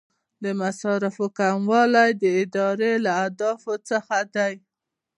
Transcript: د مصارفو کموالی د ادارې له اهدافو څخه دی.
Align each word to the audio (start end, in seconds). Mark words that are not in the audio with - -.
د 0.43 0.45
مصارفو 0.61 1.25
کموالی 1.39 2.09
د 2.21 2.23
ادارې 2.41 2.93
له 3.05 3.11
اهدافو 3.23 3.73
څخه 3.89 4.17
دی. 4.35 4.53